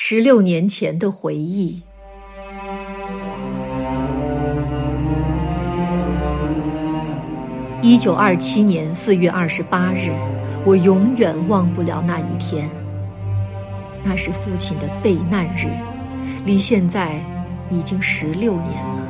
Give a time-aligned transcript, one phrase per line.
[0.00, 1.82] 十六年前的回忆。
[7.82, 10.12] 一九二七年四月二十八日，
[10.64, 12.70] 我永远忘不了那一天。
[14.04, 15.66] 那是父亲的备难日，
[16.46, 17.20] 离现在
[17.68, 19.02] 已经十六年了。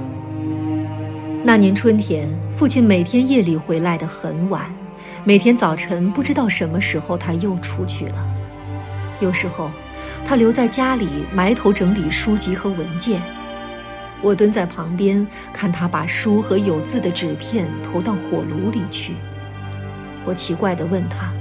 [1.44, 2.26] 那年春天，
[2.56, 4.64] 父亲每天夜里回来的很晚，
[5.22, 8.26] 每天早晨不知道什么时候他又出去了。
[9.20, 9.70] 有时候。
[10.24, 13.20] 他留在家里埋头整理书籍和文件，
[14.20, 19.14] 我蹲在旁边看他把书和有字的纸片投到火炉里去。
[20.24, 21.32] 我奇怪地问他：“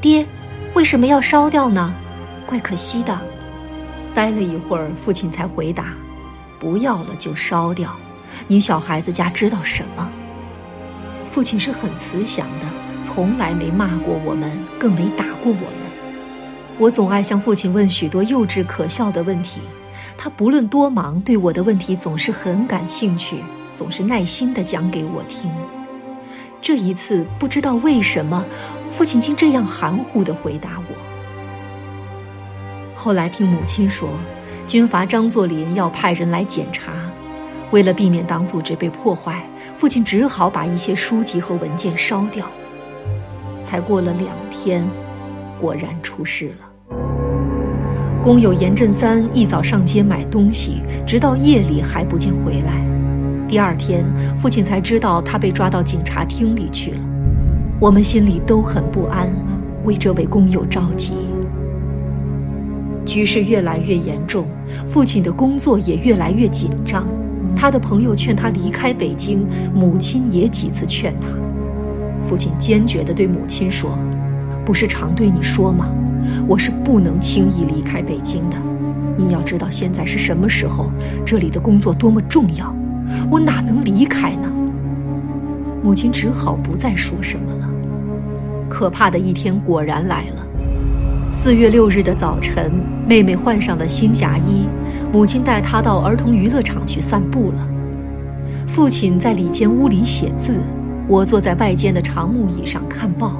[0.00, 0.26] 爹，
[0.74, 1.94] 为什么要烧掉呢？
[2.46, 3.18] 怪可惜的。”
[4.14, 5.94] 待了一会儿，父亲才回答
[6.58, 7.96] ：“不要了就烧掉，
[8.46, 10.10] 你小孩子家知道什么？”
[11.30, 12.66] 父亲是很慈祥的，
[13.00, 15.89] 从来没骂过我们，更没打过我们。
[16.80, 19.60] 我总爱向父亲问许多幼稚可笑的问题，
[20.16, 25.50] 他不论多忙，对我的问题总是很感兴趣，总是耐心地讲给我听。
[26.62, 28.42] 这一次不知道为什么，
[28.90, 30.94] 父亲竟这样含糊地回答我。
[32.94, 34.08] 后来听母亲说，
[34.66, 36.94] 军阀张作霖要派人来检查，
[37.72, 42.50] 为了避免党组织被破坏，父亲只好把一些书籍和文件烧掉。
[43.62, 44.82] 才过了两天，
[45.60, 46.69] 果然出事了。
[48.22, 52.84] 工友严振三一早上街买东西，直到夜里还不见回来。
[53.48, 54.04] 第二天，
[54.36, 56.98] 父亲才知道他被抓到警察厅里去了。
[57.80, 59.26] 我们心里都很不安，
[59.84, 61.14] 为这位工友着急。
[63.06, 64.46] 局势越来越严重，
[64.86, 67.06] 父亲的工作也越来越紧张。
[67.56, 71.28] 他的朋友劝他离开北京，母亲也几次劝他。
[72.28, 73.98] 父亲坚决地对母亲说
[74.62, 75.88] ：“不是常对你说吗？”
[76.46, 78.56] 我是不能轻易离开北京的，
[79.16, 80.90] 你要知道现在是什么时候，
[81.24, 82.74] 这里的工作多么重要，
[83.30, 84.48] 我哪能离开呢？
[85.82, 87.68] 母亲只好不再说什么了。
[88.68, 90.46] 可怕的一天果然来了。
[91.32, 92.70] 四月六日的早晨，
[93.08, 94.66] 妹妹换上了新夹衣，
[95.12, 97.66] 母亲带她到儿童娱乐场去散步了。
[98.66, 100.60] 父亲在里间屋里写字，
[101.08, 103.36] 我坐在外间的长木椅上看报。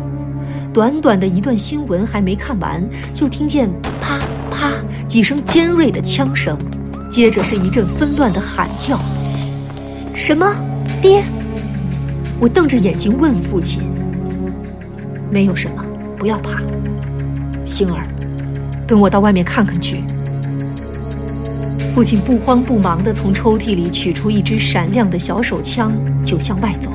[0.73, 2.81] 短短的一段新闻还没看完，
[3.13, 3.69] 就听见
[4.01, 4.21] 啪
[4.51, 4.73] 啪
[5.09, 6.57] 几声尖锐的枪声，
[7.11, 8.99] 接着是一阵纷乱的喊叫。
[10.15, 10.47] 什么？
[11.03, 11.23] 爹！
[12.39, 13.83] 我瞪着眼睛问父亲
[15.31, 15.85] ：“没有什么，
[16.17, 16.63] 不要怕。”
[17.67, 18.07] 星儿，
[18.87, 20.03] 跟我到外面看看去。
[21.93, 25.93] 父亲不慌不忙地从抽屉里取出一支闪亮的小手枪，
[26.25, 26.93] 就向外走。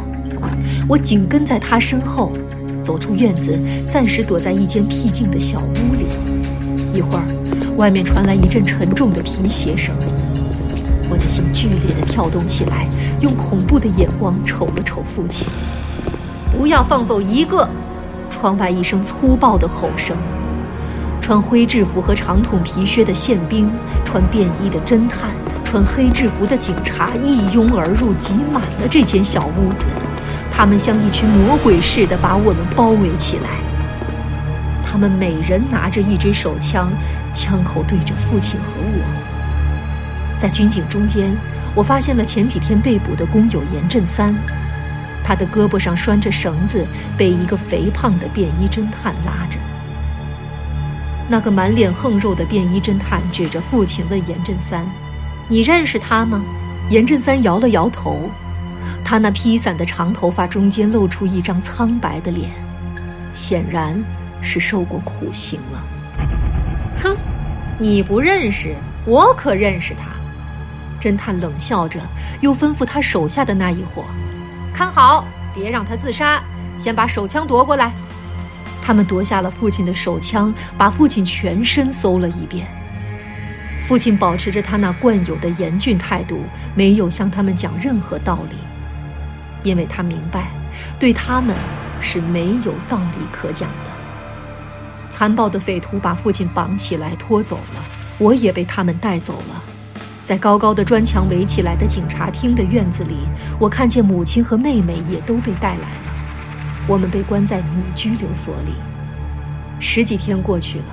[0.87, 2.31] 我紧跟在他身后。
[2.85, 6.05] 走出院子，暂时躲在一间僻静的小屋里。
[6.93, 7.23] 一会儿，
[7.77, 9.95] 外面传来一阵沉重的皮鞋声，
[11.09, 12.87] 我的心剧烈地跳动起来，
[13.21, 15.47] 用恐怖的眼光瞅了瞅父亲。
[16.55, 17.67] 不要放走一个！
[18.29, 20.15] 窗外一声粗暴的吼声，
[21.19, 23.71] 穿灰制服和长筒皮靴的宪兵，
[24.03, 25.31] 穿便衣的侦探，
[25.63, 30.04] 穿黑制服的警察一拥而入，挤满了这间小屋子。
[30.55, 33.49] 他们像一群魔鬼似的把我们包围起来。
[34.85, 36.89] 他们每人拿着一支手枪，
[37.33, 40.39] 枪口对着父亲和我。
[40.39, 41.35] 在军警中间，
[41.75, 44.33] 我发现了前几天被捕的工友严振三，
[45.25, 46.87] 他的胳膊上拴着绳子，
[47.17, 49.59] 被一个肥胖的便衣侦探拉着。
[51.27, 54.85] 那个满脸横肉的便衣侦探指着父亲问严振三
[55.49, 56.41] ：“你认识他吗？”
[56.89, 58.29] 严振三摇了摇头。
[59.05, 62.49] 他那披散的长头发中间露出一张苍白的脸，
[63.33, 64.03] 显然
[64.41, 65.83] 是受过苦刑了。
[66.97, 67.15] 哼，
[67.77, 68.73] 你不认识，
[69.05, 70.09] 我可认识他。
[70.99, 71.99] 侦探冷笑着，
[72.41, 74.03] 又吩咐他手下的那一伙
[74.73, 75.23] ：“看好，
[75.53, 76.41] 别让他自杀，
[76.79, 77.91] 先把手枪夺过来。”
[78.81, 82.65] 他们夺下了父亲的手枪，把父亲全身搜了一遍。
[83.87, 86.41] 父亲保持着他那惯有的严峻态度，
[86.73, 88.55] 没有向他们讲任何道理。
[89.65, 90.51] 因为他明白，
[90.97, 91.53] 对他们
[91.99, 93.89] 是没有道理可讲的。
[95.09, 97.83] 残暴的匪徒把父亲绑起来拖走了，
[98.19, 99.61] 我也被他们带走了。
[100.23, 103.15] 在高高的砖墙围起来的警察厅的院子里，
[103.59, 106.85] 我看见母亲和妹妹也都被带来了。
[106.87, 108.73] 我们被关在女拘留所里。
[109.79, 110.85] 十几天过去了，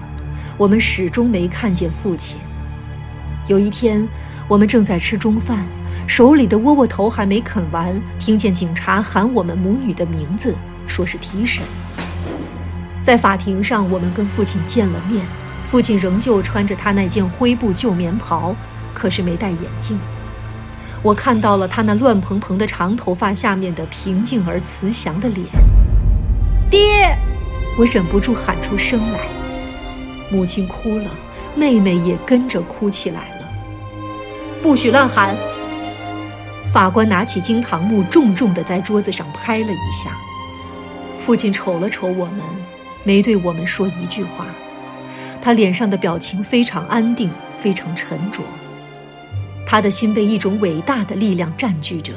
[0.57, 2.39] 我们始终没看见父亲。
[3.49, 4.07] 有一天，
[4.49, 5.67] 我们正在吃中饭。
[6.13, 10.55] 手里的窝窝头还没啃完，听见警察喊我们母女的名字，
[10.87, 11.65] 说是提审。
[13.03, 15.25] 在法庭上，我们跟父亲见了面，
[15.65, 18.55] 父亲仍旧穿着他那件灰布旧棉袍，
[18.93, 19.99] 可是没戴眼镜。
[21.03, 25.47] 我看到了他那乱蓬蓬的长头发下面的平静而慈祥的脸。
[26.71, 27.17] 爹，
[27.79, 29.21] 我忍不住喊出声来。
[30.31, 31.09] 母亲哭了，
[31.57, 33.49] 妹妹也跟着哭起来了。
[34.63, 35.35] 不许乱喊！
[36.73, 40.17] 法官拿起惊堂木，重重的在桌子上拍了一下。
[41.19, 42.41] 父亲瞅了瞅我们，
[43.05, 44.47] 没对我们说一句话。
[45.43, 47.31] 他脸上的表情非常安定，
[47.61, 48.41] 非常沉着。
[49.67, 52.15] 他的心被一种伟大的力量占据着，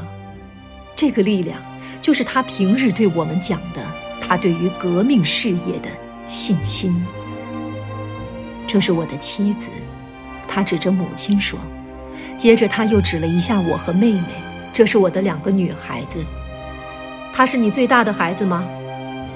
[0.95, 1.61] 这个力量
[1.99, 3.85] 就是他平日对我们讲的
[4.25, 5.89] 他对于革命事业的
[6.27, 7.05] 信心。
[8.65, 9.69] 这是我的妻子，
[10.47, 11.59] 他指着母亲说，
[12.37, 14.23] 接着他又指了一下我和妹妹，
[14.73, 16.23] 这是我的两个女孩子。
[17.33, 18.63] 她是你最大的孩子吗？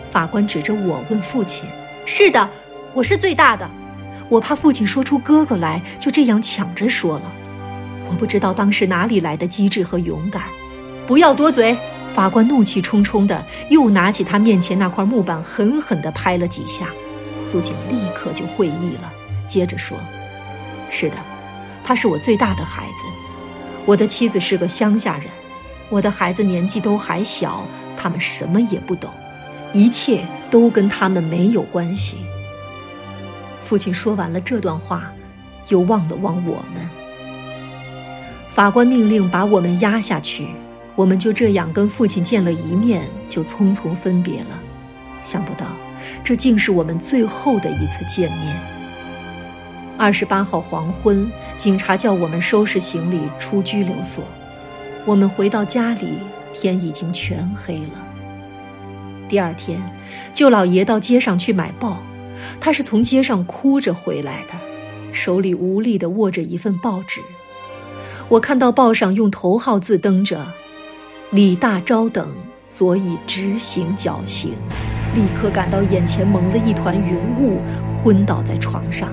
[0.09, 1.69] 法官指着我问父亲
[2.05, 2.49] ：“是的，
[2.93, 3.69] 我是最大的。”
[4.29, 7.23] 我怕父亲说出哥哥来，就这样抢着说了。
[8.07, 10.43] 我不知道当时哪里来的机智和勇敢。
[11.05, 11.77] 不要多嘴！
[12.13, 16.87] 法官怒气冲冲的又拿起他面前那块木板，狠狠地拍了几下。
[17.45, 19.11] 父亲立刻就会意了，
[19.47, 19.97] 接着说
[20.89, 21.15] ：“是的，
[21.89, 23.07] 他是我最大的孩子。
[23.83, 25.25] 我的妻子是个乡下人，
[25.89, 27.65] 我的孩子年纪都还小，
[27.97, 29.09] 他们什么也不懂。”
[29.73, 32.17] 一切都跟他们没有关系。
[33.59, 35.11] 父亲说完了这段话，
[35.69, 36.87] 又望了望我们。
[38.49, 40.49] 法官命令把我们押下去，
[40.93, 44.59] 我们就这样跟父亲见了一面，就匆匆分别了。
[45.23, 45.65] 想不到，
[46.23, 48.78] 这竟是我们最后的一次见面。
[49.99, 54.23] 二十八号黄昏，警察叫我们收拾行李出拘留所。
[55.05, 56.13] 我们回到家里，
[56.53, 58.01] 天已经全黑了。
[59.27, 59.77] 第二天，
[60.33, 61.97] 舅老爷到街上去买报，
[62.61, 64.53] 他是从街上哭着回来的，
[65.11, 67.19] 手里无力地握着一份报纸。
[68.29, 70.47] 我看到报上用头号字登着
[71.29, 72.33] “李大钊等
[72.69, 74.53] 昨已执行绞刑”，
[75.13, 77.59] 立刻感到眼前蒙了一团云雾，
[78.01, 79.11] 昏倒在床上。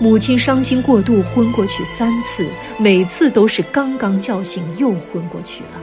[0.00, 2.46] 母亲伤心过度，昏过去三次，
[2.78, 5.80] 每次都是刚刚叫醒又昏过去了。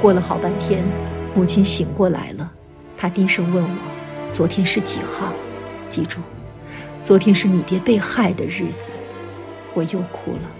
[0.00, 0.84] 过了好半天。
[1.34, 2.52] 母亲醒过来了，
[2.96, 3.78] 她低声问我
[4.30, 5.32] ：“昨天是几号？
[5.88, 6.18] 记住，
[7.04, 8.90] 昨天是你爹被害的日子。”
[9.72, 10.50] 我又哭了，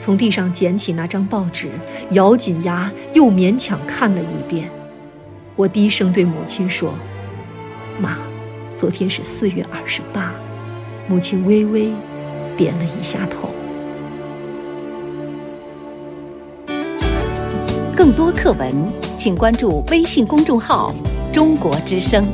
[0.00, 1.70] 从地上捡起那张报纸，
[2.10, 4.68] 咬紧牙又勉强看了一遍。
[5.54, 6.92] 我低声对母亲说
[7.98, 8.18] ：“妈，
[8.74, 10.34] 昨天是四月二十八。”
[11.08, 11.92] 母亲微微
[12.56, 13.48] 点了一下头。
[17.96, 19.06] 更多课文。
[19.26, 20.94] 请关注微信公众号
[21.34, 22.24] “中国之声”。